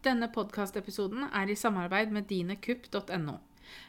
[0.00, 3.34] Denne podkastepisoden er i samarbeid med dinekupp.no.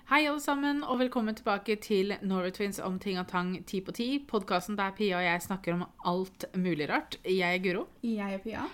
[0.10, 4.08] Hei, alle sammen, og velkommen tilbake til Norway om ting og tang ti på ti.
[4.20, 7.16] Podkasten der Pia og jeg snakker om alt mulig rart.
[7.24, 7.86] Jeg er Guro.
[8.04, 8.66] Jeg er Pia.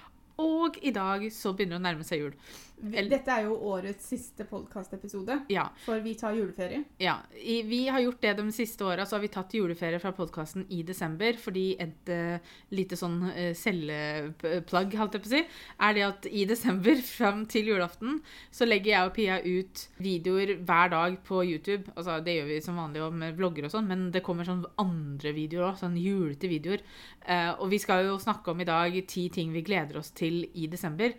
[0.42, 2.34] Og i dag så begynner det å nærme seg jul.
[2.78, 5.64] Dette er jo årets siste podkastepisode, Ja.
[5.84, 6.84] for vi tar juleferie.
[7.00, 7.16] ja.
[7.34, 10.84] Vi har gjort det de siste åra, så har vi tatt juleferie fra podkasten i
[10.84, 11.34] desember.
[11.34, 12.38] Fordi et uh,
[12.70, 15.42] lite sånn uh, celleplagg, holdt jeg på å si,
[15.80, 20.56] er det at i desember fram til julaften så legger jeg og Pia ut videoer
[20.62, 21.90] hver dag på YouTube.
[21.96, 25.34] Altså det gjør vi som vanlig med vlogger og sånn, men det kommer sånn andre
[25.34, 25.82] videoer òg.
[25.82, 26.86] Sånn julete videoer.
[27.26, 30.44] Uh, og vi skal jo snakke om i dag ti ting vi gleder oss til
[30.54, 31.18] i desember.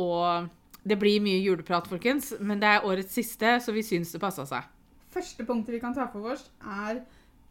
[0.00, 0.48] Og
[0.84, 4.44] det blir mye juleprat, folkens, men det er årets siste, så vi syns det passa
[4.48, 4.68] seg.
[5.14, 7.00] Første punktet vi kan ta for oss, er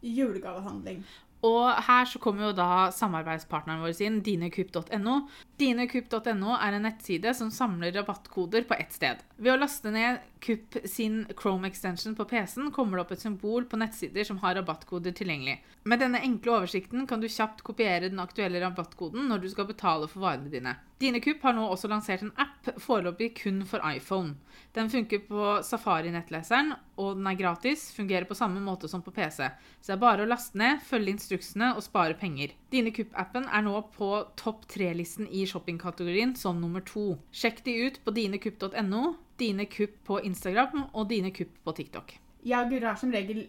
[0.04, 1.00] julegavehandling.
[1.44, 5.16] Og her så kommer jo da samarbeidspartneren vår inn, dinekupp.no.
[5.60, 9.20] Dinekupp.no er en nettside som samler rabattkoder på ett sted.
[9.36, 13.64] Ved å laste ned Kupp sin Chrome extension på PC-en kommer det opp et symbol
[13.68, 15.58] på nettsider som har rabattkoder tilgjengelig.
[15.88, 20.08] Med denne enkle oversikten kan du kjapt kopiere den aktuelle rabattkoden når du skal betale
[20.10, 20.76] for varene dine.
[21.00, 24.36] Dinekupp har nå også lansert en app, foreløpig kun for iPhone.
[24.76, 29.48] Den funker på Safari-nettleseren, og den er gratis, fungerer på samme måte som på PC.
[29.80, 32.54] Så det er bare å laste ned, følge instruksene og spare penger.
[32.72, 37.18] Dinekupp-appen er nå på topp tre-listen i shoppingkategorien som nummer to.
[37.32, 42.14] Sjekk de ut på dinekupp.no, Dinekupp på Instagram og Dinekupp på TikTok.
[42.44, 43.48] Jeg og er som regel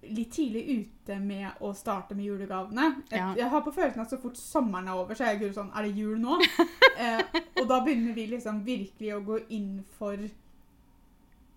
[0.00, 3.02] litt tidlig ute med å starte med julegavene.
[3.12, 3.34] Ja.
[3.36, 5.86] Jeg har på følelsen at så fort sommeren er over, så er Guro sånn Er
[5.86, 6.38] det jul nå?
[7.04, 7.20] eh,
[7.60, 10.16] og da begynner vi liksom virkelig å gå inn for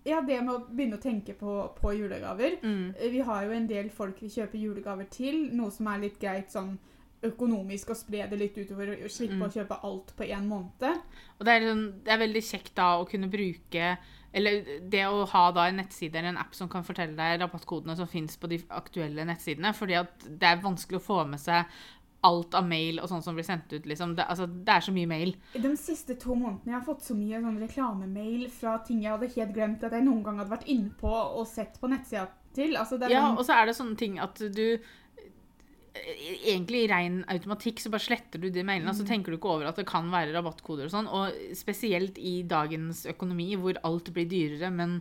[0.04, 2.58] ja, det med å begynne å tenke på, på julegaver.
[2.62, 2.94] Mm.
[2.98, 6.18] Eh, Vi har jo en del folk vi kjøper julegaver til, noe som er litt
[6.20, 6.76] greit sånn
[7.24, 9.46] økonomisk å spre det litt utover og slippe Mm.
[9.46, 10.98] å kjøpe alt på én måned.
[11.38, 13.96] Og det er, liksom, det er veldig kjekt da å kunne bruke
[14.34, 17.94] Eller det å ha da en nettside eller en app som kan fortelle deg rabattkodene
[17.96, 19.70] som fins på de aktuelle nettsidene.
[19.72, 21.64] Fordi at det er vanskelig å få med seg
[22.24, 23.86] alt av mail og sånt som blir sendt ut.
[23.86, 24.14] liksom.
[24.16, 25.34] Det, altså, det er så mye mail.
[25.52, 29.32] De siste to månedene jeg har fått så mye sånn reklamemail fra ting jeg hadde
[29.36, 32.76] helt glemt at jeg noen gang hadde vært innpå og sett på nettsida til.
[32.80, 34.66] Altså, det Ja, sånn, og så er det sånne ting at du
[35.94, 39.52] Egentlig i ren automatikk så bare sletter du de mailene, og så tenker du ikke
[39.52, 41.06] over at det kan være rabattkoder og sånn.
[41.06, 44.96] Og spesielt i dagens økonomi hvor alt blir dyrere, men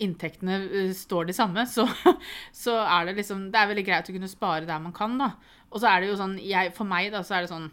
[0.00, 1.84] inntektene eh, står de samme, så,
[2.64, 5.34] så er det liksom Det er veldig greit å kunne spare der man kan, da.
[5.70, 7.70] Og så er det jo sånn jeg, For meg, da, så er det sånn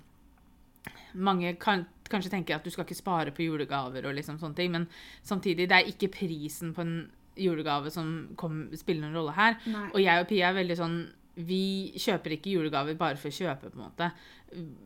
[1.16, 4.74] mange kan kanskje tenker at du skal ikke spare på julegaver og liksom sånne ting,
[4.74, 4.88] men
[5.26, 6.96] samtidig, det er ikke prisen på en
[7.40, 9.58] julegave som kom, spiller noen rolle her.
[9.68, 9.88] Nei.
[9.94, 11.00] Og jeg og Pia er veldig sånn
[11.36, 14.12] Vi kjøper ikke julegaver bare for å kjøpe, på en måte.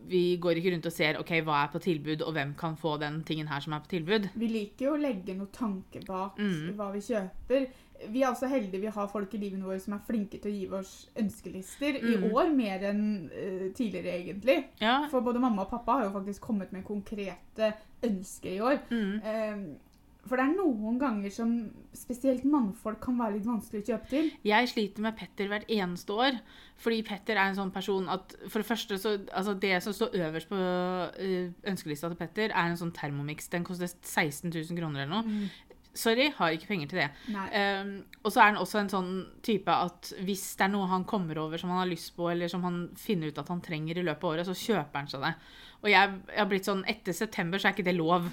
[0.10, 2.96] Vi går ikke rundt og ser ok, hva er på tilbud, og hvem kan få
[3.00, 4.30] den tingen her som er på tilbud.
[4.36, 6.74] Vi liker jo å legge noe tanke bak Mm.
[6.76, 7.68] hva vi kjøper.
[8.10, 10.56] Vi er også heldige vi har folk i livet våre som er flinke til å
[10.56, 11.98] gi oss ønskelister.
[12.00, 12.32] I Mm.
[12.34, 14.66] år mer enn uh, tidligere, egentlig.
[14.82, 15.08] Ja.
[15.12, 18.80] For både mamma og pappa har jo faktisk kommet med konkrete ønsker i år.
[18.90, 19.22] Mm.
[19.24, 19.58] Eh,
[20.28, 21.54] for det er noen ganger som
[21.96, 24.28] spesielt mannfolk kan være litt vanskelig å kjøpe til.
[24.46, 26.42] Jeg sliter med Petter hvert eneste år.
[26.80, 30.16] Fordi Petter er en sånn person at for det første så Altså, det som står
[30.20, 33.50] øverst på øh, ønskelista til Petter, er en sånn Thermomix.
[33.52, 35.50] Den koster 16 000 kroner eller noe.
[36.00, 37.08] Sorry, har ikke penger til det.
[37.34, 37.90] Um,
[38.22, 39.10] og så er han også en sånn
[39.44, 42.52] type at hvis det er noe han kommer over som han har lyst på, eller
[42.52, 45.26] som han finner ut at han trenger i løpet av året, så kjøper han seg
[45.26, 45.34] det.
[45.80, 48.28] Og jeg, jeg har blitt sånn, etter september så er ikke det lov.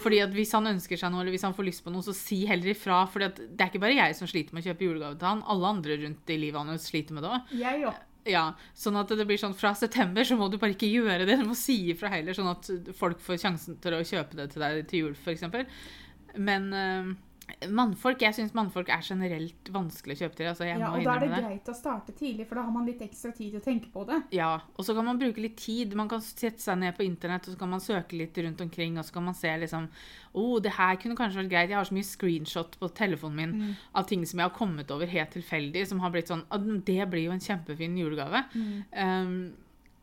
[0.00, 2.14] Fordi at hvis han ønsker seg noe, eller hvis han får lyst på noe, så
[2.16, 3.02] si heller ifra.
[3.10, 5.42] For det er ikke bare jeg som sliter med å kjøpe julegave til han.
[5.52, 7.52] Alle andre rundt i livet hans sliter med det òg.
[7.60, 8.06] Jeg òg.
[8.28, 11.38] Ja, sånn at det blir sånn fra september så må du bare ikke gjøre det.
[11.40, 12.68] Du må si ifra heller, sånn at
[12.98, 15.46] folk får sjansen til å kjøpe det til deg til jul, f.eks.
[16.36, 17.14] Men eh,
[17.68, 20.46] mannfolk Jeg syns mannfolk er generelt vanskelig å kjøpe til.
[20.50, 21.40] Altså, Ja, og da er det det.
[21.44, 24.04] greit å starte tidlig, for da har man litt ekstra tid til å tenke på
[24.06, 24.22] det.
[24.36, 25.94] Ja, og så kan man bruke litt tid.
[25.94, 28.98] Man kan sette seg ned på internett og så kan man søke litt rundt omkring.
[28.98, 29.88] Og så kan man se liksom
[30.34, 31.70] oh, det her kunne kanskje vært greit.
[31.70, 33.74] Jeg har så mye screenshot på telefonen min Mm.
[33.94, 37.10] av ting som jeg har kommet over helt tilfeldig, som har blitt sånn «Ah, Det
[37.10, 38.44] blir jo en kjempefin julegave.
[38.96, 39.52] Um,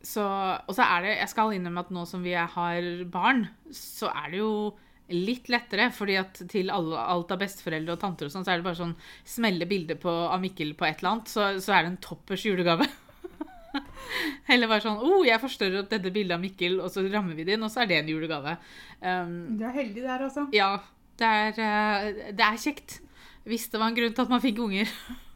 [0.03, 0.21] så,
[0.67, 4.31] og så er det Jeg skal innrømme at nå som vi har barn, så er
[4.31, 4.73] det jo
[5.13, 8.59] litt lettere, fordi at til alle, alt av besteforeldre og tanter og sånn, så er
[8.59, 8.95] det bare sånn
[9.27, 12.87] smelle bilde av Mikkel på et eller annet, så, så er det en toppers julegave.
[14.51, 17.47] Eller bare sånn oh, jeg forstørrer opp dette bildet av Mikkel, og så rammer vi
[17.47, 18.57] det inn, og så er det en julegave.
[19.01, 20.47] Um, Du er heldig der, altså.
[20.55, 20.73] ja,
[21.21, 22.99] det er, eh, det er kjekt.
[23.47, 24.91] Hvis det var en grunn til at man fikk unger.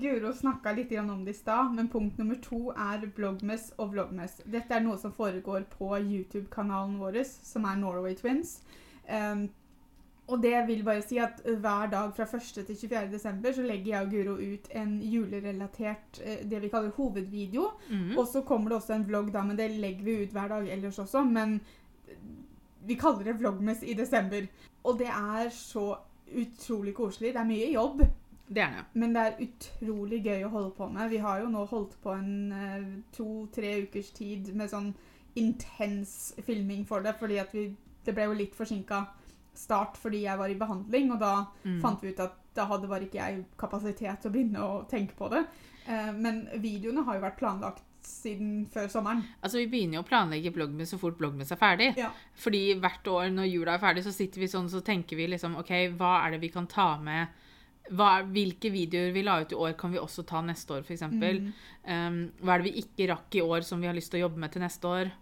[0.00, 4.40] Guro snakka litt om det i stad, men punkt nummer to er Blogmess og Vlogmess.
[4.44, 8.58] Dette er noe som foregår på YouTube-kanalen vår, som er Norway Twins.
[9.06, 9.48] Um,
[10.26, 12.66] og det vil bare si at hver dag fra 1.
[12.66, 13.12] til 24.
[13.12, 17.68] desember så legger jeg og Guro ut en julerelatert eh, det vi kaller hovedvideo.
[17.90, 18.16] Mm.
[18.18, 20.72] Og så kommer det også en vlogg, da, men det legger vi ut hver dag
[20.72, 21.22] ellers også.
[21.24, 21.60] Men
[22.86, 24.46] vi kaller det vlogmes i desember.
[24.84, 25.94] Og det er så
[26.34, 27.34] utrolig koselig.
[27.34, 28.02] Det er mye jobb,
[28.48, 28.84] Det er det.
[28.94, 31.08] men det er utrolig gøy å holde på med.
[31.10, 34.94] Vi har jo nå holdt på en eh, to-tre ukers tid med sånn
[35.36, 37.68] intens filming for det, fordi at vi
[38.06, 39.02] Det ble jo litt forsinka
[39.56, 41.80] start fordi jeg var i behandling, og da Mm.
[41.82, 45.14] fant vi ut at da hadde bare ikke jeg kapasitet til å begynne å tenke
[45.16, 45.44] på det.
[45.88, 49.24] Eh, men videoene har jo vært planlagt siden før sommeren.
[49.42, 51.96] Altså, Vi begynner jo å planlegge bloggmus så fort bloggmus er ferdig.
[51.98, 52.10] Ja.
[52.36, 55.56] Fordi hvert år når jula er ferdig, så sitter vi sånn så tenker vi liksom
[55.58, 57.28] OK, hva er det vi kan ta med?
[57.90, 61.02] Hva, hvilke videoer vi la ut i år, kan vi også ta neste år, f.eks.?
[61.02, 61.52] Mm.
[61.86, 64.28] Um, hva er det vi ikke rakk i år som vi har lyst til å
[64.28, 65.12] jobbe med til neste år?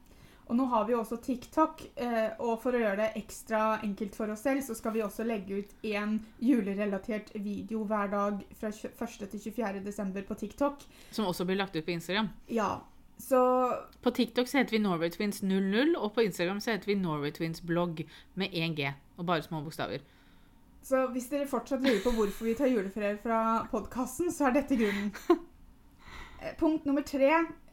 [0.45, 4.33] Og nå har vi også TikTok, eh, og for å gjøre det ekstra enkelt for
[4.35, 9.29] oss selv, så skal vi også legge ut én julerelatert video hver dag fra 1.
[9.33, 9.81] til 24.
[9.87, 10.85] desember på TikTok.
[11.11, 12.29] Som også blir lagt ut på Instagram.
[12.53, 12.83] Ja,
[13.17, 13.41] så
[14.03, 17.31] På TikTok så heter vi Norway Twins 00, og på Instagram så heter vi Norway
[17.33, 18.05] Twins blogg
[18.35, 20.03] med 1G og bare små bokstaver.
[20.85, 23.39] Så hvis dere fortsatt lurer på hvorfor vi tar juleferie fra
[23.71, 25.13] podkasten, så er dette grunnen.
[26.45, 27.29] Eh, Punkt nummer tre.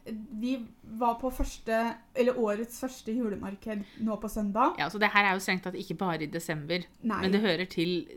[0.06, 0.56] Vi
[0.98, 1.77] var på første,
[2.15, 4.75] eller årets første julemarked nå på søndag.
[4.80, 7.19] Ja, så det her er jo strengt tatt ikke bare i desember, Nei.
[7.21, 8.07] men det hører til,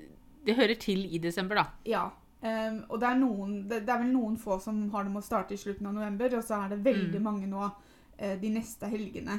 [0.47, 1.67] det hører til i desember, da.
[1.85, 2.05] Ja.
[2.45, 5.23] Um, og det er, noen, det, det er vel noen få som har det med
[5.23, 7.25] å starte i slutten av november, og så er det veldig Mm.
[7.25, 9.39] mange nå uh, de neste helgene.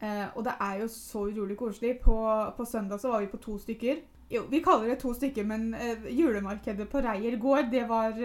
[0.00, 1.98] Uh, og det er jo så utrolig koselig.
[2.00, 2.16] På,
[2.56, 4.00] på søndag så var vi på to stykker.
[4.32, 8.16] Jo, vi kaller det to stykker, men uh, julemarkedet på Reier gård, det var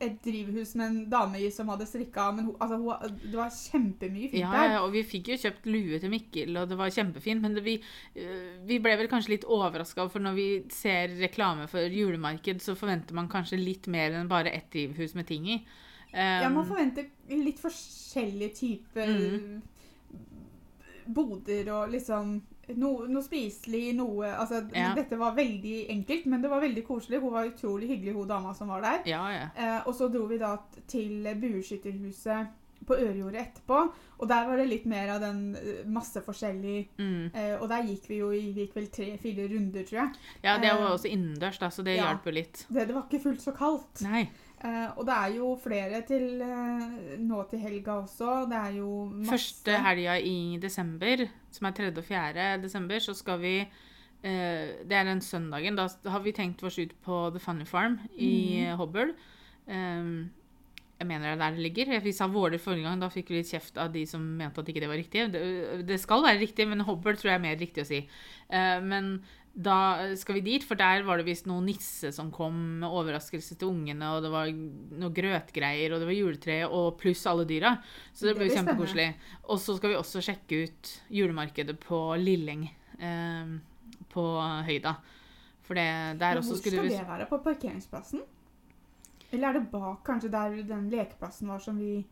[0.00, 3.50] et drivhus med en dame i som hadde strikka men hun, altså, hun, Det var
[3.50, 4.70] kjempemye fint Ja, der.
[4.76, 7.64] ja, og vi fikk jo kjøpt lue til Mikkel, og det var kjempefint, men det,
[7.66, 7.74] vi,
[8.16, 12.76] øh, vi ble vel kanskje litt overraska, for når vi ser reklame for julemarked, så
[12.78, 15.58] forventer man kanskje litt mer enn bare ett drivhus med ting i.
[16.12, 19.62] Um, Ja, man forventer litt forskjellige typer Mm.
[21.08, 22.38] boder og liksom
[22.76, 24.94] no, Noe spiselig, noe Altså, Ja.
[24.94, 27.20] dette var veldig enkelt, men det var veldig koselig.
[27.20, 29.02] Hun var utrolig hyggelig, hun dama som var der.
[29.06, 29.48] ja, ja.
[29.56, 30.56] Eh, og så dro vi da
[30.86, 32.48] til bueskytterhuset
[32.86, 33.78] på Ørjordet etterpå,
[34.18, 37.30] og der var det litt mer av den eh, masse forskjellig Mm.
[37.34, 40.12] eh, Og der gikk vi jo i gikk vel tre-fire runder, tror jeg.
[40.44, 42.04] ja, det var Eh, også innendørs, da, så det ja.
[42.06, 42.66] hjalp jo litt.
[42.70, 44.00] Det, det var ikke fullt så kaldt.
[44.02, 44.28] Nei.
[44.58, 46.86] Eh, og det er jo flere til uh,
[47.22, 48.40] nå til helga også.
[48.50, 51.92] Det er jo masse Første helga i desember, som er 3.
[51.92, 52.48] og 4.
[52.64, 55.78] desember, så skal vi uh, Det er den søndagen.
[55.78, 58.76] Da har vi tenkt oss ut på The Funny Farm i mm.
[58.82, 59.14] Hobøl.
[59.68, 60.30] Um,
[60.98, 62.00] jeg mener det er der det ligger.
[62.02, 64.68] Vi sa Våler forrige gang, da fikk vi litt kjeft av de som mente at
[64.68, 65.28] ikke det var riktig.
[65.30, 65.42] Det,
[65.86, 68.00] det skal være riktig, men Hobøl tror jeg er mer riktig å si.
[68.50, 69.20] Men
[69.54, 73.56] da skal vi dit, for der var det visst noen nisse som kom med overraskelse
[73.58, 77.76] til ungene, og det var noe grøtgreier, og det var juletre, og pluss alle dyra.
[78.12, 79.08] Så det Det blir kjempekoselig.
[79.48, 82.68] Og så skal vi også sjekke ut julemarkedet på Lilleng
[83.00, 83.56] eh,
[84.12, 84.26] på
[84.68, 84.94] Høyda.
[85.66, 85.88] For det
[86.20, 87.26] der Men også Hvor skal det være?
[87.28, 88.22] På parkeringsplassen?
[89.32, 92.06] Eller er det bak, kanskje, der den lekeplassen var som vi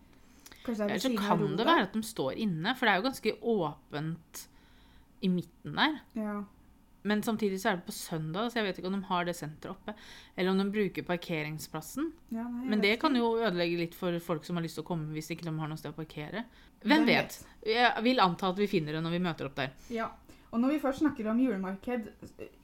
[0.67, 3.07] Kanskje er Eller så kan det være at de står inne, for det er jo
[3.07, 4.43] ganske åpent
[5.23, 5.97] i midten der.
[6.19, 6.37] Ja.
[7.07, 9.37] Men samtidig så er det på søndag, så jeg vet ikke om de har det
[9.39, 9.95] senteret oppe.
[10.35, 12.11] Eller om de bruker parkeringsplassen.
[12.35, 14.89] Ja, nei, Men det kan jo ødelegge litt for folk som har lyst til å
[14.89, 16.45] komme hvis ikke de har noe sted å parkere.
[16.87, 17.41] Hvem vet?
[17.67, 19.75] Jeg vil anta at vi finner det når vi møter opp der.
[19.95, 20.11] Ja.
[20.51, 22.07] Og når vi først snakker om julemarked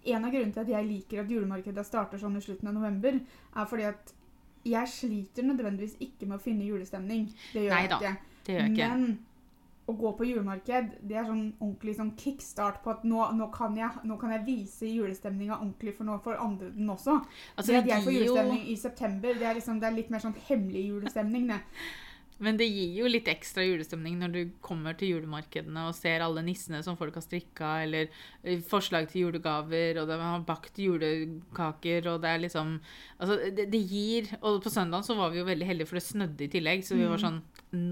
[0.06, 3.18] En av grunnene til at jeg liker at julemarkedet starter sånn i slutten av november,
[3.54, 4.14] er fordi at
[4.66, 7.26] jeg sliter nødvendigvis ikke med å finne julestemning.
[7.52, 8.12] Det gjør jeg ikke.
[8.46, 8.88] Det gjør jeg ikke.
[8.94, 9.31] Men
[9.92, 13.76] å gå på julemarked, det er sånn ordentlig sånn kickstart på at nå, nå, kan,
[13.78, 17.18] jeg, nå kan jeg vise julestemninga ordentlig for nå for andre den også.
[17.56, 20.10] Altså, det at jeg får julestemning jo, i september, det er, liksom, det er litt
[20.14, 21.60] mer sånn hemmelig julestemning, det.
[22.42, 26.42] men det gir jo litt ekstra julestemning når du kommer til julemarkedene og ser alle
[26.44, 28.08] nissene som folk har strikka, eller
[28.42, 32.74] eh, forslag til julegaver, og de har bakt julekaker, og det er liksom
[33.22, 36.04] Altså, det, det gir Og på søndag så var vi jo veldig heldige, for det
[36.06, 37.24] snødde i tillegg, så vi var Mm.
[37.26, 37.42] sånn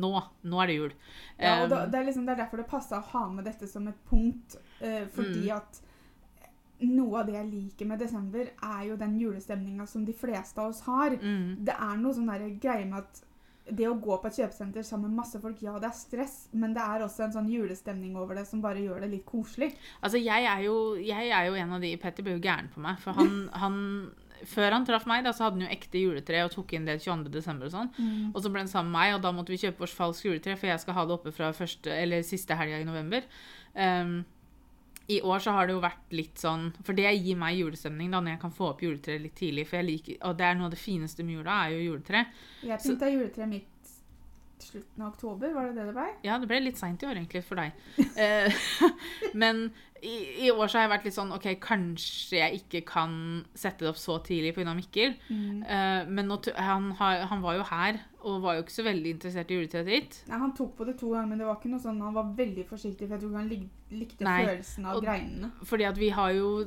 [0.01, 0.11] Nå!
[0.45, 0.93] Nå er det jul.
[1.39, 3.45] Ja, og da, Um, det, er liksom, det er derfor det passa å ha med
[3.49, 4.57] dette som et punkt.
[4.81, 5.57] eh, fordi Mm.
[5.57, 5.81] at
[6.81, 10.71] noe av det jeg liker med desember, er jo den julestemninga som de fleste av
[10.71, 11.11] oss har.
[11.17, 13.23] mm, Det er noe sånn greie med at
[13.69, 16.73] det å gå på et kjøpesenter sammen med masse folk, ja, det er stress, men
[16.77, 19.71] det er også en sånn julestemning over det som bare gjør det litt koselig.
[20.01, 22.83] Altså, jeg er, jo, jeg er jo en av de Petter ble jo gæren på
[22.83, 23.79] meg, for han, han
[24.49, 26.97] Før han traff meg, da, så hadde han jo ekte juletre og tok inn det
[27.05, 27.29] 22.
[27.35, 27.91] desember og sånn.
[28.33, 30.57] Og så ble han sammen med meg, og da måtte vi kjøpe oss falskt juletre,
[30.57, 33.27] for jeg skal ha det oppe fra første, eller siste helga i november.
[33.77, 34.23] Um,
[35.11, 38.21] I år så har det jo vært litt sånn For det gir meg julestemning da,
[38.23, 39.67] når jeg kan få opp juletreet litt tidlig.
[39.71, 42.25] For jeg liker, Og det er noe av det fineste med jula, er jo juletre.
[42.63, 43.67] Jeg pynta juletreet mitt
[44.61, 46.09] slutten av oktober, var det det det ble?
[46.27, 47.73] Ja, det ble litt seint i år, egentlig, for deg.
[48.21, 48.53] Eh,
[49.41, 49.71] Men
[50.05, 53.15] i, i år så har jeg vært litt sånn OK, kanskje jeg ikke kan
[53.57, 54.75] sette det opp så tidlig pga.
[54.77, 55.17] Mikkel.
[55.33, 59.51] Eh, Men nå, han, han var jo her og var jo ikke så veldig interessert
[59.51, 60.17] i juletreet ditt.
[60.29, 62.25] Nei, Han tok på det to ganger, men det var ikke noe sånn, han var
[62.37, 65.51] veldig forsiktig, for jeg tror ikke han lik, likte Nei, følelsen av og- greinene.
[65.65, 66.65] Fordi at vi har jo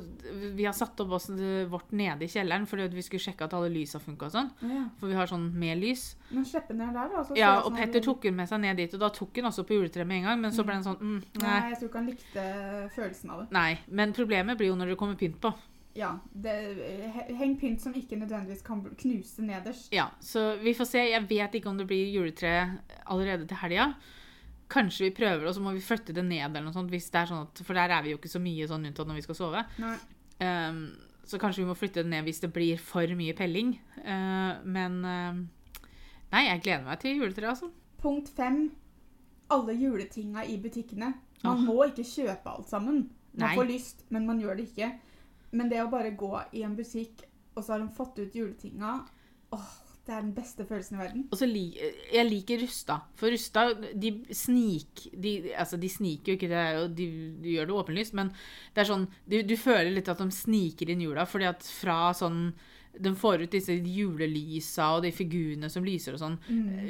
[0.54, 3.54] Vi har satt opp oss vårt nede i kjelleren fordi at vi skulle sjekke at
[3.54, 4.50] alle lysa funka og sånn.
[4.62, 4.84] Ja.
[4.98, 6.16] For vi har sånn med lys.
[6.30, 7.22] Men slipp ned der, da.
[7.24, 9.34] så Ja, og som Petter vil- tok den med seg ned dit, og da tok
[9.36, 10.40] hun også på juletreet med en gang.
[10.40, 11.70] Men så ble den sånn mm, Nei, nei.
[11.70, 13.50] jeg tror ikke han likte følelsen av det.
[13.52, 13.78] nei.
[13.88, 15.54] Men problemet blir jo når det kommer pynt på.
[15.94, 16.52] Ja, det,
[17.14, 19.92] he- Heng pynt som ikke nødvendigvis kan knuse nederst.
[19.94, 20.98] Ja, Så vi får se.
[20.98, 23.92] Jeg vet ikke om det blir juletre allerede til helga.
[24.70, 27.20] Kanskje vi prøver, og så må vi flytte det ned, eller noe sånt, hvis det
[27.20, 29.26] er sånn at, for der er vi jo ikke så mye sånn unntatt når vi
[29.26, 29.64] skal sove.
[30.40, 30.80] Um,
[31.24, 33.76] så kanskje vi må flytte det ned hvis det blir for mye pelling.
[34.00, 35.44] Uh, men uh,
[36.34, 37.70] Nei, jeg gleder meg til juletreet, altså.
[38.02, 38.64] Punkt fem.
[39.54, 41.12] Alle juletinga i butikkene.
[41.44, 41.66] Man oh.
[41.68, 43.04] må ikke kjøpe alt sammen.
[43.36, 43.54] Man Nei.
[43.54, 44.88] får lyst, men man gjør det ikke.
[45.54, 48.98] Men det å bare gå i en butikk, og så har de fått ut juletinga
[49.54, 49.72] åh,
[50.04, 51.22] Det er den beste følelsen i verden.
[51.32, 51.62] Og så li
[52.12, 52.98] Jeg liker Rusta.
[53.16, 55.06] For Rusta, de snik...
[55.14, 57.08] De, altså, de sniker jo ikke, det og de,
[57.40, 58.32] de gjør det åpenlyst, men
[58.74, 62.12] det er sånn du, du føler litt at de sniker inn jula, fordi at fra
[62.18, 62.50] sånn
[63.00, 66.36] De får ut disse julelysa og de figurene som lyser og sånn.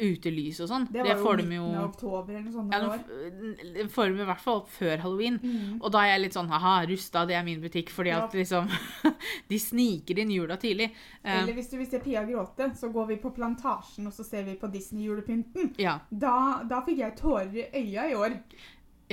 [0.01, 0.85] Utelys og sånn.
[0.89, 0.93] Mm.
[0.93, 2.75] Det var jo får de midten av oktober eller noe sånt.
[2.75, 3.31] Ja, det
[3.63, 5.39] de, de får dem i hvert fall opp før halloween.
[5.43, 5.79] Mm.
[5.81, 7.91] Og da er jeg litt sånn Haha, Rusta, det er min butikk.
[7.95, 8.25] Fordi Ja.
[8.25, 8.69] at liksom
[9.49, 10.91] De sniker inn jula tidlig.
[11.23, 14.25] Eh, Eller hvis du vil se Pia gråte, så går vi på Plantasjen og så
[14.27, 15.75] ser vi på Disney-julepynten.
[15.79, 15.99] ja.
[16.11, 18.37] Da, da fikk jeg tårer i øya i år.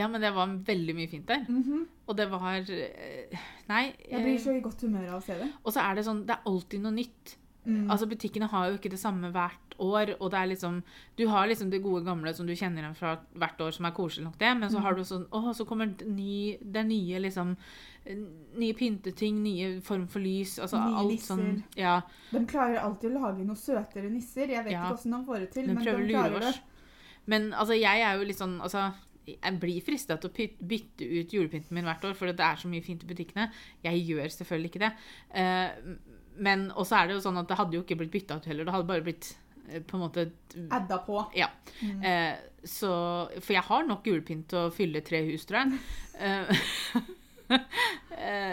[0.02, 1.46] Ja, men det var veldig mye fint der.
[1.48, 1.86] Mhm.
[2.10, 3.38] Og det var eh,
[3.70, 3.84] Nei.
[4.10, 5.52] Jeg blir eh, så i godt humør av å se det.
[5.64, 7.38] Og så er det sånn Det er alltid noe nytt.
[7.62, 7.92] Mm.
[7.94, 10.16] Altså Butikkene har jo ikke det samme hvert år.
[10.20, 10.80] Og det er liksom
[11.16, 13.92] Du har liksom det gode gamle som du kjenner igjen fra hvert år, som er
[13.94, 14.50] koselig nok, det.
[14.58, 14.84] Men så Mm.
[14.84, 17.56] har du sånn Å, så kommer det ny Det nye liksom
[18.58, 20.56] Nye pynteting, nye form for lys.
[20.60, 21.36] Altså Nye alt nisser.
[21.36, 22.02] sånn Ja.
[22.32, 24.48] De klarer alltid å lage noe søtere nisser.
[24.50, 24.90] Jeg vet Ja.
[24.90, 26.60] ikke hvordan de får det til, De men de klarer det.
[27.28, 28.92] Men altså, jeg er jo litt sånn Altså,
[29.28, 32.70] jeg blir frista til å bytte ut julepynten min hvert år, for det er så
[32.72, 33.48] mye fint i butikkene.
[33.86, 34.92] Jeg gjør selvfølgelig ikke det.
[35.38, 35.70] Eh,
[36.42, 38.68] men også er det jo sånn at det hadde jo ikke blitt bytta ut heller.
[38.68, 39.30] Det hadde bare blitt
[39.68, 40.28] eh, på en måte
[40.74, 41.20] Adda på.
[41.38, 41.52] Ja.
[41.82, 42.02] Mm.
[42.08, 42.34] Eh,
[42.68, 42.92] så
[43.40, 45.70] For jeg har nok julepynt til å fylle tre hus, tror jeg.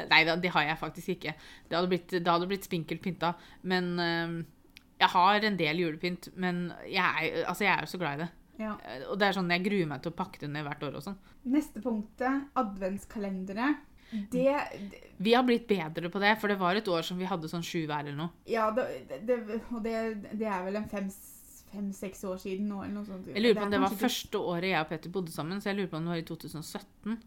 [0.09, 1.35] Nei da, det har jeg faktisk ikke.
[1.69, 3.35] Det hadde blitt, det hadde blitt spinkelt pynta.
[3.69, 6.31] Men jeg har en del julepynt.
[6.41, 8.31] Men jeg er, altså, jeg er jo så glad i det.
[8.59, 8.75] Ja.
[8.85, 10.97] Eh, Og det er sånn, jeg gruer meg til å pakke det ned hvert år
[10.99, 11.17] og sånn.
[11.47, 13.77] Neste punktet, adventskalendere.
[14.11, 14.45] Det,
[14.91, 17.49] det Vi har blitt bedre på det, for det var et år som vi hadde
[17.51, 18.31] sånn sju hver eller noe.
[18.49, 18.87] Ja, det,
[19.29, 19.37] det,
[19.71, 19.99] og det,
[20.33, 23.27] det er vel en fem-seks år siden nå, eller noe sånt.
[23.29, 25.71] Jeg lurer på om det var ikke- første året jeg og Petter bodde sammen, så
[25.71, 27.19] jeg lurer på om det var i 2017.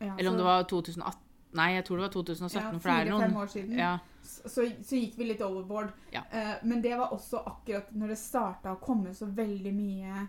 [0.00, 1.20] ja, Eller om så- det var 2018.
[1.54, 3.78] Nei, jeg tror det var 2017, ja, for det er noen år siden.
[3.78, 3.98] ja.
[4.24, 5.92] Så, så, så gikk vi litt overboard.
[6.10, 6.22] Ja.
[6.32, 10.28] Uh, men det var også akkurat når det starta å komme så veldig mye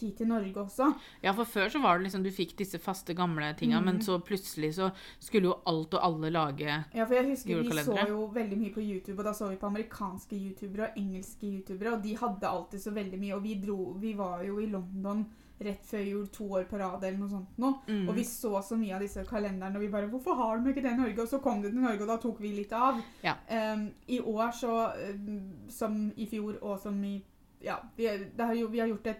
[0.00, 0.88] hit til Norge også.
[1.24, 3.88] Ja, for før så var det liksom du fikk disse faste, gamle tinga, mm.
[3.88, 7.84] men så plutselig så skulle jo alt og alle lage Ja, for jeg husker Vi
[7.84, 11.46] så jo veldig mye på YouTube, og da så vi på amerikanske youtubere og engelske
[11.46, 13.36] youtubere, og de hadde alltid så veldig mye.
[13.36, 15.24] Og vi, dro, vi var jo i London
[15.62, 17.72] rett før jul to år på rad eller noe sånt nå.
[17.86, 18.06] mm.
[18.10, 20.82] Og vi så så mye av disse kalenderne, og vi bare 'Hvorfor har de ikke
[20.82, 23.00] det i Norge?' Og så kom det til Norge, og da tok vi litt av.
[23.22, 23.34] Ja.
[23.50, 27.22] Um, I år så em, Som i fjor og som i
[27.62, 28.06] Ja, vi,
[28.36, 29.16] det har jo, vi har gjort det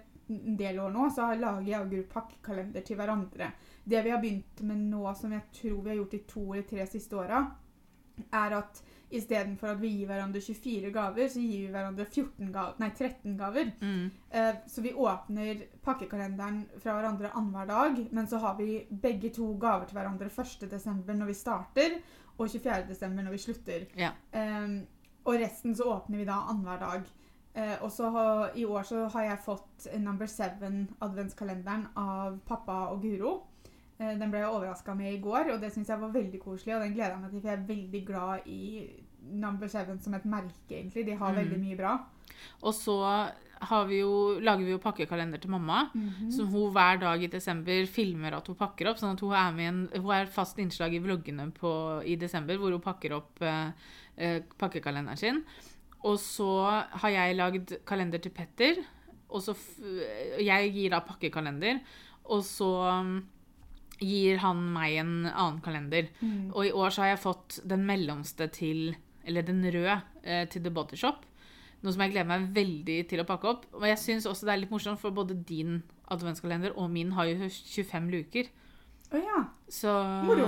[0.47, 3.51] en del år nå, så lager jeg og Guro pakkekalender til hverandre.
[3.85, 6.69] Det vi har begynt med nå, som jeg tror vi har gjort de to eller
[6.71, 7.43] tre siste åra,
[8.33, 12.79] er at istedenfor at vi gir hverandre 24 gaver, så gir vi hverandre 14 gaver,
[12.81, 13.73] nei, 13 gaver.
[13.81, 14.11] Mm.
[14.31, 19.51] Eh, Så vi åpner pakkekalenderen fra hverandre annenhver dag, men så har vi begge to
[19.61, 21.13] gaver til hverandre 1.12.
[21.19, 21.99] når vi starter,
[22.39, 23.09] og 24.12.
[23.23, 23.87] når vi slutter.
[24.01, 24.13] Ja.
[24.33, 24.81] Eh,
[25.25, 27.03] og resten så åpner vi da annenhver dag.
[27.55, 28.09] Eh, og så
[28.57, 33.35] I år så har jeg fått Number Seven-adventskalenderen av pappa og Guro.
[33.99, 36.75] Eh, den ble jeg overraska med i går, og det syns jeg var veldig koselig.
[36.77, 38.91] Og den gleder jeg meg til, for jeg er veldig glad i
[39.39, 41.07] Number Seven som et merke, egentlig.
[41.07, 41.37] De har Mm.
[41.43, 41.99] veldig mye bra.
[42.63, 42.97] Og så
[43.63, 45.91] har vi jo, lager vi jo pakkekalender til mamma.
[46.31, 48.97] Som hun hver dag i desember filmer at hun pakker opp.
[48.99, 52.17] sånn at Hun er med i en, hun er fast innslag i vloggene på, i
[52.17, 53.71] desember hvor hun pakker opp eh,
[54.17, 55.45] eh, pakkekalenderen sin.
[56.09, 56.51] Og så
[57.03, 58.81] har jeg lagd kalender til Petter.
[59.33, 59.55] Og så
[60.43, 61.81] Jeg gir da pakkekalender.
[62.31, 62.71] Og så
[63.03, 63.17] mm,
[64.03, 66.11] gir han meg en annen kalender.
[66.21, 66.53] Mm.
[66.53, 68.95] Og i år så har jeg fått den mellomste til
[69.25, 71.23] Eller den røde eh, til The Body Shop.
[71.83, 73.69] Noe som jeg gleder meg veldig til å pakke opp.
[73.79, 75.81] Og jeg syns også det er litt morsomt, for både din
[76.11, 78.51] adventskalender og min har jo 25 luker.
[79.13, 79.45] Oh, ja.
[79.69, 79.93] Så
[80.27, 80.47] Moro.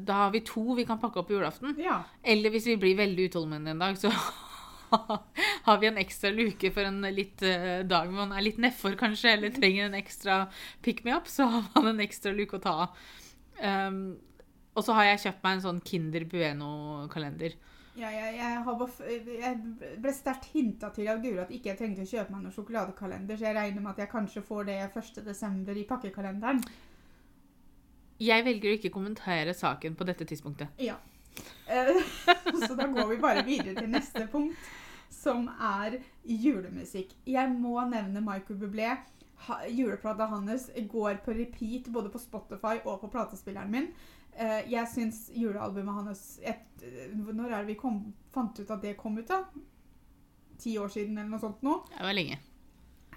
[0.00, 1.76] da har vi to vi kan pakke opp på julaften.
[1.78, 2.00] Ja.
[2.22, 4.10] Eller hvis vi blir veldig utålmodige en dag, så
[5.68, 8.96] har vi en ekstra luke for en litt uh, dag hvor man er litt nedfor,
[9.00, 10.44] kanskje, eller trenger en ekstra
[10.84, 13.06] pick me up, så har man en ekstra luke å ta av.
[13.56, 14.00] Um,
[14.76, 17.56] og så har jeg kjøpt meg en sånn Kinder Bueno-kalender.
[17.96, 21.78] Ja, jeg, jeg, har bare, jeg ble sterkt hinta til av Guro at ikke jeg
[21.78, 24.76] trengte å kjøpe meg noen sjokoladekalender, så jeg regner med at jeg kanskje får det
[24.90, 25.22] 1.
[25.24, 26.60] desember i pakkekalenderen.
[28.20, 30.76] Jeg velger å ikke kommentere saken på dette tidspunktet.
[30.80, 30.98] Ja.
[31.66, 32.02] Eh,
[32.66, 34.56] så da går vi bare videre til neste punkt,
[35.12, 37.14] som er julemusikk.
[37.26, 38.96] Jeg må nevne Michael Bublé.
[39.68, 43.90] Juleplata hans går på repeat både på Spotify og på platespilleren min.
[44.36, 48.02] Eh, jeg syns julealbumet hans et, Når er det vi kom,
[48.34, 49.44] fant ut at det kom ut, da?
[50.60, 51.78] Ti år siden eller noe sånt nå.
[51.92, 52.40] Det var lenge.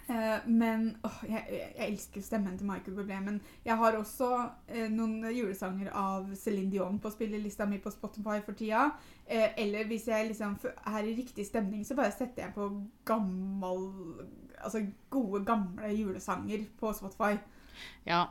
[0.09, 1.43] Eh, men åh, jeg,
[1.77, 3.19] jeg elsker stemmen til Michael Bublé.
[3.21, 4.29] Men jeg har også
[4.67, 8.89] eh, noen julesanger av Céline Dion på spillelista mi på Spotify for tida.
[9.27, 12.71] Eh, eller hvis jeg liksom er i riktig stemning, så bare setter jeg på
[13.05, 13.89] gammel
[14.59, 17.37] Altså gode, gamle julesanger på Spotify.
[18.03, 18.25] Ja,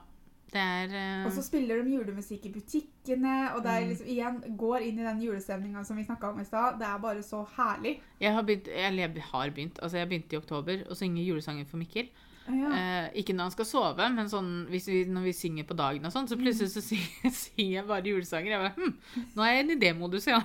[0.57, 1.27] er uh...
[1.27, 3.89] Og så spiller de julemusikk i butikkene, og det Mm.
[3.89, 6.79] liksom igjen går inn i den julestemninga som vi snakka om i stad.
[6.79, 8.01] Det er bare så herlig.
[8.21, 11.77] Jeg har begynt, jeg har begynt, altså jeg begynte i oktober å synge julesanger for
[11.77, 12.09] Mikkel.
[12.49, 12.71] Ja.
[12.73, 16.13] Eh, ikke når han skal sove, men sånn, vi, når vi synger på dagen og
[16.15, 18.55] sånn, så plutselig så synger, synger jeg bare julesanger.
[18.55, 20.41] Jeg bare, hm, nå er jeg i idémodus, ja.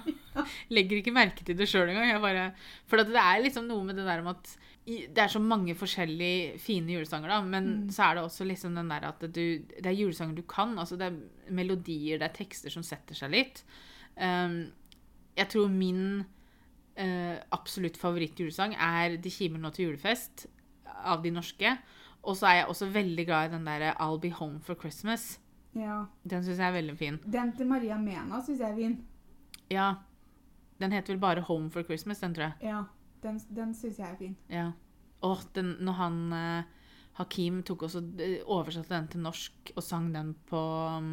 [0.74, 2.52] Legger ikke merke til det sjøl engang.
[2.92, 4.52] For det er liksom noe med det der om at
[4.86, 7.90] det er så mange forskjellige fine julesanger, da, men Mm.
[7.90, 9.28] så er det også liksom den der at du,
[9.80, 10.78] det er julesanger du kan.
[10.80, 13.64] altså Det er melodier, det er tekster som setter seg litt.
[14.18, 14.72] Um,
[15.38, 16.26] jeg tror min
[17.00, 20.46] uh, absolutt favorittjulesang er 'Det kimer nå til julefest'
[21.06, 21.78] av de norske.
[22.24, 25.40] Og så er jeg også veldig glad i den derre 'I'll Be Home for Christmas'.
[25.76, 26.06] ja.
[26.30, 27.18] Den syns jeg er veldig fin.
[27.32, 29.06] Den til Maria Mena syns jeg er fin.
[29.72, 29.94] Ja.
[30.80, 32.54] Den heter vel bare 'Home for Christmas', den tror jeg.
[32.62, 32.84] Ja,
[33.24, 34.36] den, den syns jeg er fin.
[34.50, 34.72] Ja.
[35.24, 36.64] Og den, når han eh,
[37.20, 40.60] Hakim tok også eh, oversatte den til norsk og sang den på
[40.98, 41.12] um,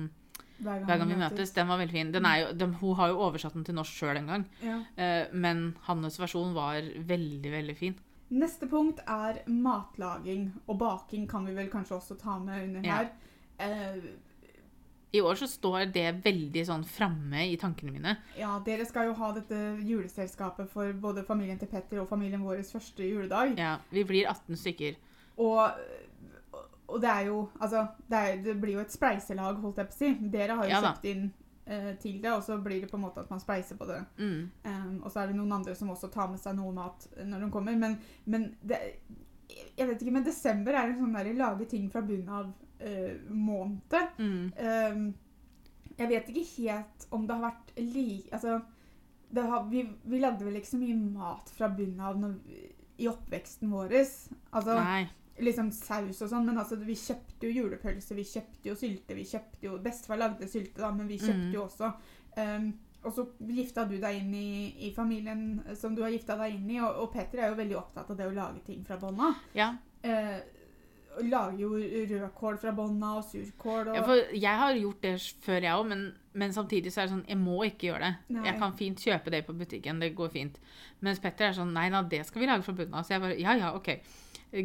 [0.61, 1.53] Hver Hver gang vi møtes.
[1.57, 2.13] Den var veldig fin.
[2.13, 4.79] Den jo, den, hun har jo oversatt den til norsk sjøl en gang, Ja.
[4.97, 7.95] eh, men hans versjon var veldig, veldig fin.
[8.31, 10.51] Neste punkt er matlaging.
[10.69, 12.97] Og baking kan vi vel kanskje også ta med under Ja.
[12.97, 13.11] her.
[13.59, 14.03] Eh,
[15.13, 18.17] I år så står det veldig sånn framme i tankene mine.
[18.39, 22.63] ja, dere skal jo ha dette juleselskapet for både familien til Petter og familien vår
[22.69, 23.57] første juledag.
[23.59, 24.95] Ja, Vi blir 18 stykker.
[25.41, 25.61] Og,
[26.87, 29.97] og det er jo Altså, det, er, det blir jo et spleiselag, holdt jeg på
[29.97, 30.13] å si.
[30.31, 31.27] Dere har jo Ja kjøpt inn
[31.67, 33.99] eh, til det, og så blir det på en måte at man spleiser på det.
[34.19, 34.51] Mm.
[34.65, 37.47] Um, og så er det noen andre som også tar med seg noe mat når
[37.47, 37.79] de kommer.
[37.79, 37.99] Men,
[38.31, 38.79] men det,
[39.51, 43.31] jeg vet ikke, men desember er en sånn der lage ting fra bunnen av uh,
[43.31, 43.95] måned.
[44.19, 44.53] Mm.
[44.59, 45.15] Um,
[46.01, 48.61] jeg vet ikke helt om det har vært like Altså,
[49.31, 52.17] det har, vi, vi lagde vel ikke så mye mat fra bunnen av
[52.47, 53.93] vi- i oppveksten vår.
[54.53, 55.07] Altså, Nei.
[55.41, 59.25] liksom saus og sånn, men altså, vi kjøpte jo julepølse, vi kjøpte jo sylte, vi
[59.25, 61.55] kjøpte jo Bestefar lagde sylte, da, men vi kjøpte Mm.
[61.55, 61.93] jo også.
[62.37, 62.67] Um,
[63.03, 66.69] og så gifta du deg inn i, i familien som du har gifta deg inn
[66.75, 69.21] i, og, og Petter er jo veldig opptatt av det å lage ting fra bånn
[69.25, 69.39] av.
[69.57, 69.71] Ja.
[70.03, 70.37] Eh,
[71.29, 71.71] lager jo
[72.11, 76.05] rødkål fra bånna og surkål og ja, jeg har gjort det før, jeg òg, men,
[76.33, 78.13] men samtidig så er det sånn Jeg må ikke gjøre det.
[78.37, 78.47] Nei.
[78.49, 80.01] Jeg kan fint kjøpe det på butikken.
[80.01, 80.59] Det går fint.
[81.01, 83.05] Mens Petter er sånn Nei da, det skal vi lage fra bunnen av.
[83.07, 83.93] Så jeg bare Ja ja, OK.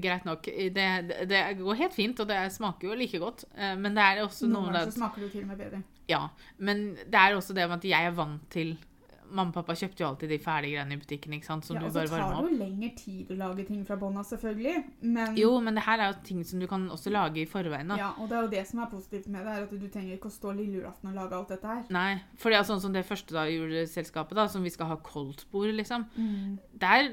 [0.02, 0.48] Greit nok.
[0.50, 3.46] Det, det, det går helt fint, og det smaker jo like godt.
[3.54, 5.52] Eh, Men det er også noe Noen noe ganger så smaker det jo til og
[5.52, 5.82] med bedre.
[6.10, 6.22] Ja,
[6.58, 8.76] men det er også det med at jeg er vant til
[9.32, 11.82] Mamma og pappa kjøpte jo alltid de ferdige greiene i butikken, ikke sant, som Ja,
[11.82, 12.52] du og så bare tar varmer det opp.
[12.52, 14.84] jo lengre tid å lage ting fra bånn av, selvfølgelig.
[15.02, 17.88] Men, Jo, men det her er jo ting som du kan også lage i forveien.
[17.88, 17.98] da.
[17.98, 20.16] ja, og det er jo det som er positivt med det, er at du trenger
[20.18, 21.84] ikke å stå lille julaften og lage alt dette her.
[21.90, 24.98] Nei, for det er sånn som det første da juleselskapet, da, som vi skal ha
[24.98, 26.06] koldtbord, liksom.
[26.18, 26.60] Mm.
[26.80, 27.10] Der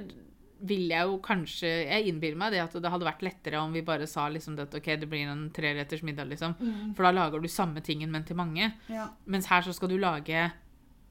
[0.62, 3.80] vil jeg jo kanskje Jeg innbiller meg det at det hadde vært lettere om vi
[3.82, 6.54] bare sa liksom det at ok, det blir en treretters middag, liksom.
[6.60, 6.92] Mm.
[6.94, 8.72] For da lager du samme tingen, men til mange.
[8.88, 10.52] Ja, Mens her så skal du lage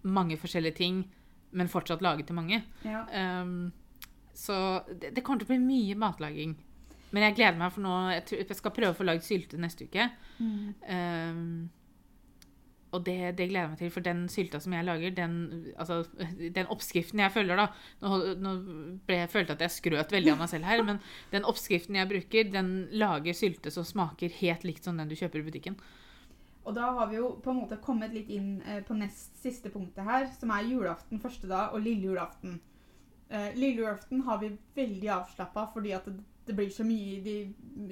[0.04, 1.04] mange forskjellige ting,
[1.52, 2.64] men fortsatt lage til mange.
[2.86, 3.06] ja.
[3.42, 3.72] Um,
[4.42, 4.56] så
[4.88, 6.56] det, det kommer til å bli mye matlaging.
[7.12, 9.60] Men jeg gleder meg, for nå jeg, tror, jeg skal prøve å få lagd sylte
[9.60, 10.08] neste uke.
[10.40, 10.74] Mm.
[10.88, 11.70] Um,
[12.92, 15.36] og det, det gleder jeg meg til, for den sylta som jeg lager, den,
[15.80, 16.02] altså,
[16.58, 17.68] den oppskriften jeg følger da
[18.04, 18.54] Nå, nå
[19.08, 21.00] ble jeg følte at jeg skrøt veldig av meg selv her, men
[21.32, 25.44] den oppskriften jeg bruker, den lager sylte som smaker helt likt som den du kjøper
[25.44, 25.80] i butikken.
[26.66, 29.72] Og da har vi jo på en måte kommet litt inn eh, på nest siste
[29.74, 32.60] punktet her, som er julaften første dag og lille julaften.
[33.30, 37.22] Eh, lille julaften har vi veldig avslappa fordi at det, det blir så mye i
[37.26, 37.36] de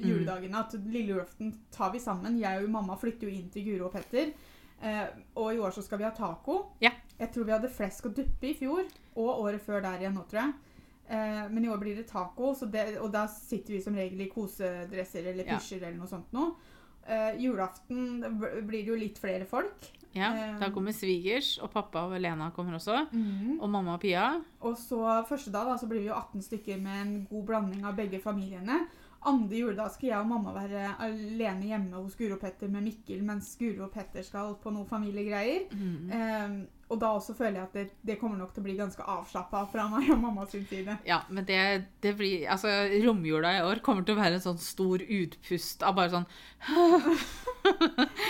[0.05, 2.37] juledagene at lille julaften tar vi sammen.
[2.41, 4.33] Jeg og mamma flytter jo inn til Guro og Petter.
[4.81, 5.05] Eh,
[5.35, 6.59] og i år så skal vi ha taco.
[6.83, 6.91] Ja.
[7.19, 8.85] Jeg tror vi hadde flesk og duppe i fjor,
[9.19, 10.53] og året før der igjen nå, tror jeg.
[11.09, 14.21] Eh, men i år blir det taco, så det, og da sitter vi som regel
[14.23, 15.57] i kosedresser eller Ja.
[15.57, 16.53] pysjer eller noe sånt noe.
[17.07, 18.19] Eh, julaften
[18.67, 19.91] blir det jo litt flere folk.
[20.11, 20.59] Ja, Eh.
[20.59, 23.07] Da kommer svigers, og pappa og Lena kommer også.
[23.61, 24.41] Og mamma og Pia.
[24.61, 27.85] Og så første dag da, så blir vi jo 18 stykker med en god blanding
[27.85, 28.87] av begge familiene.
[29.21, 33.21] Andre juledag skal jeg og mamma være alene hjemme hos Guro og Petter med Mikkel,
[33.21, 35.67] mens Guro og Petter skal på noen familiegreier.
[35.75, 36.11] Mm.
[36.11, 39.03] Eh, og da også føler jeg at det, det kommer nok til å bli ganske
[39.13, 40.95] avslappa fra meg og mamma sin side.
[41.05, 41.59] Ja, men det,
[42.01, 42.71] det blir Altså,
[43.03, 46.25] romjula i år kommer til å være en sånn stor utpust av bare sånn
[46.69, 46.85] Nå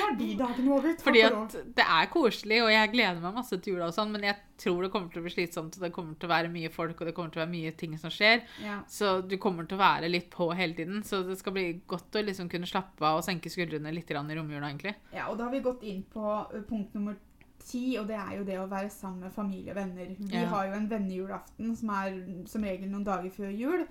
[0.09, 0.97] er de dagene over.
[1.01, 4.27] Fordi at det er koselig, og jeg gleder meg masse til jula og sånn, men
[4.27, 6.71] jeg tror det kommer til å bli slitsomt, og det kommer til å være mye
[6.73, 8.43] folk, og det kommer til å være mye ting som skjer.
[8.65, 8.81] Ja.
[8.91, 11.01] Så du kommer til å være litt på hele tiden.
[11.07, 14.17] Så det skal bli godt å liksom kunne slappe av og senke skuldrene litt i
[14.17, 14.97] romjula, egentlig.
[15.15, 16.35] ja, og da har vi gått inn på
[16.67, 17.15] punkt nummer
[17.59, 20.15] ti, og det er jo det å være sammen med familie og venner.
[20.19, 20.45] Vi Ja.
[20.49, 23.87] har jo en vennejulaften som er som regel noen dager før jul.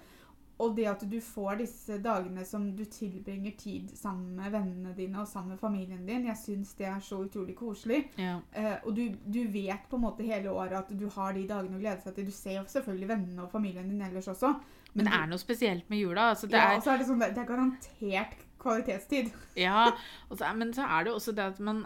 [0.60, 5.20] Og det at du får disse dagene som du tilbringer tid sammen med vennene dine
[5.20, 8.08] og sammen med familien din, jeg syns det er så utrolig koselig.
[8.18, 8.40] Ja.
[8.52, 11.76] Eh, og du, du vet på en måte hele året at du har de dagene
[11.76, 12.26] å glede seg til.
[12.26, 14.56] Du ser jo selvfølgelig vennene og familien din ellers også.
[14.94, 16.30] Men det er noe spesielt med jula.
[16.32, 19.30] Altså, det ja, er, er det sånn, det er garantert kvalitetstid.
[19.54, 19.92] Ja,
[20.28, 21.84] og så, men så er det jo også det at man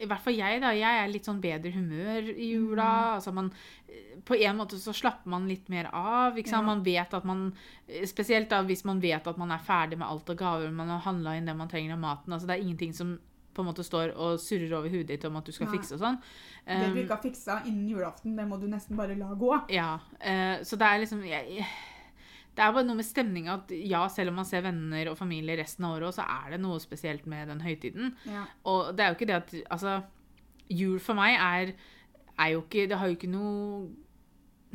[0.00, 0.72] I hvert fall jeg, da.
[0.76, 2.88] Jeg er litt sånn bedre humør i jula.
[2.88, 3.14] Mm.
[3.18, 3.50] Altså man
[4.24, 6.38] På en måte så slapper man litt mer av.
[6.40, 6.54] Ikke?
[6.54, 6.62] Ja.
[6.64, 7.50] Man vet at man
[8.08, 11.02] Spesielt da hvis man vet at man er ferdig med alt av gaver, man har
[11.04, 12.32] handla inn det man trenger av maten.
[12.32, 13.18] Altså det er ingenting som
[13.50, 15.74] på en måte står og surrer over hudet ditt om at du skal Nei.
[15.74, 16.18] fikse og sånn.
[16.64, 19.50] Det du Um, ikke har fiksa innen julaften, det må du nesten bare la gå.
[19.74, 21.66] ja, eh, så det er liksom jeg,
[22.56, 25.56] Det er bare noe med stemninga at ja, selv om man ser venner og familie
[25.60, 28.12] resten av året, så er det noe spesielt med den høytiden.
[28.28, 28.44] Ja.
[28.68, 30.00] Og det er jo ikke det at Altså,
[30.68, 31.72] jul for meg er,
[32.38, 33.88] er jo ikke Det har jo ikke noe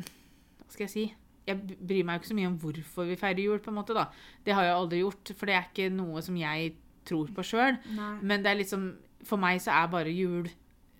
[0.00, 1.06] Hva skal jeg si?
[1.46, 3.94] Jeg bryr meg jo ikke så mye om hvorfor vi feirer jul, på en måte,
[3.94, 4.08] da.
[4.42, 6.72] Det har jeg aldri gjort, for det er ikke noe som jeg
[7.06, 7.76] tror på sjøl.
[8.26, 8.88] Men det er liksom
[9.26, 10.48] For meg så er bare jul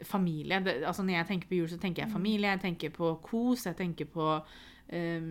[0.07, 0.61] familie.
[0.63, 3.67] Det, altså Når jeg tenker på jul, så tenker jeg familie, jeg tenker på kos,
[3.67, 4.27] jeg tenker på
[4.89, 5.29] eh,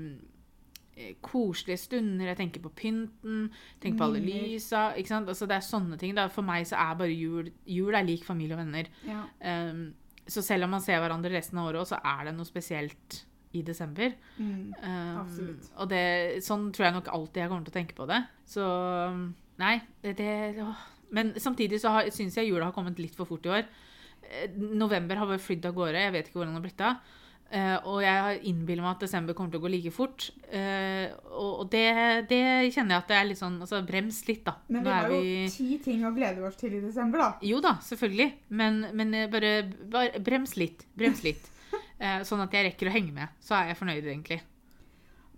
[1.22, 3.50] koselige stunder, jeg tenker på pynten,
[3.84, 4.48] tenker på alle Minner.
[4.48, 4.84] lysa.
[4.96, 6.16] Altså Det er sånne ting.
[6.16, 6.28] da.
[6.32, 8.88] For meg så er bare jul Jul er lik familie og venner.
[9.06, 9.24] Ja.
[9.44, 9.94] Um,
[10.28, 13.26] så selv om man ser hverandre resten av året, også, så er det noe spesielt
[13.54, 14.14] i desember.
[14.38, 14.74] Mm.
[14.84, 18.22] Um, Og det, sånn tror jeg nok alltid jeg kommer til å tenke på det.
[18.48, 18.66] Så
[19.62, 20.66] nei, det, det.
[21.16, 23.68] Men samtidig så syns jeg jula har kommet litt for fort i år.
[24.26, 26.02] Eh, November har bare flydd av gårde.
[26.08, 27.14] Jeg vet ikke hvordan det har blitt av.
[27.54, 30.28] Eh, og jeg har innbiller meg at desember kommer til å gå like fort.
[30.50, 31.86] Uh, og det,
[32.32, 32.40] det
[32.74, 34.56] kjenner jeg at det er litt sånn Altså, brems litt, da.
[34.72, 35.20] Men vi har jo
[35.54, 37.46] ti ting å glede oss til i desember, da.
[37.46, 38.30] Jo da, selvfølgelig.
[38.58, 39.54] Men, men eh, bare,
[39.94, 40.88] bare brems litt.
[40.98, 41.46] Brems litt.
[42.02, 43.38] uh, sånn at jeg rekker å henge med.
[43.46, 44.42] Så er jeg fornøyd, egentlig.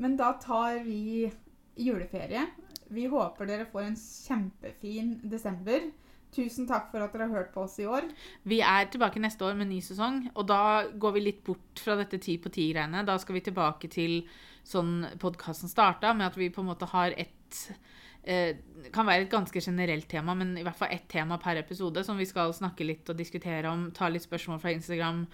[0.02, 1.28] Men da tar vi
[1.78, 2.48] juleferie.
[2.94, 5.90] Vi håper dere får en kjempefin desember.
[6.38, 8.06] Tusen takk for at dere har hørt på oss i år.
[8.48, 10.60] Vi er tilbake neste år med ny sesong, og da
[10.94, 13.02] går vi litt bort fra dette ti på ti-greiene.
[13.08, 14.20] Da skal vi tilbake til
[14.68, 17.62] sånn podkasten starta, med at vi på en måte har ett
[18.28, 18.58] eh,
[18.94, 22.18] Kan være et ganske generelt tema, men i hvert fall ett tema per episode som
[22.20, 23.88] vi skal snakke litt og diskutere om.
[23.96, 25.26] Ta litt spørsmål fra Instagram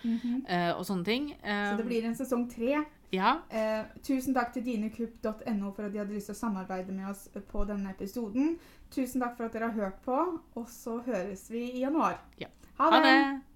[0.48, 1.32] eh, og sånne ting.
[1.44, 2.84] Eh, Så det blir en sesong tre.
[3.14, 3.36] Ja.
[3.54, 7.28] Eh, tusen takk til dinekupp.no for at de hadde lyst til å samarbeide med oss
[7.52, 8.56] på denne episoden.
[8.94, 10.18] Tusen takk for at dere har hørt på,
[10.58, 12.18] og så høres vi i januar.
[12.42, 12.50] Ja.
[12.80, 13.12] Ha Ha det!
[13.14, 13.53] det!